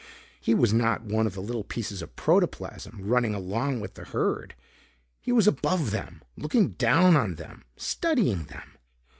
He 0.39 0.55
was 0.55 0.73
not 0.73 1.03
one 1.03 1.27
of 1.27 1.35
the 1.35 1.41
little 1.43 1.63
pieces 1.63 2.01
of 2.01 2.15
protoplasm 2.15 3.01
running 3.03 3.35
along 3.35 3.81
with 3.81 3.93
the 3.93 4.03
herd. 4.03 4.55
He 5.19 5.31
was 5.31 5.45
above 5.45 5.91
them. 5.91 6.23
Looking 6.35 6.69
down 6.69 7.15
on 7.15 7.35
them. 7.35 7.65
Studying 7.77 8.45
them. 8.45 8.79